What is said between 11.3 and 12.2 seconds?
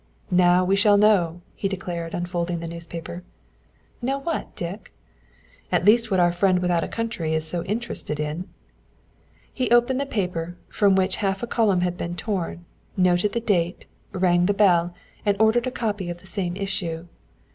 a column had been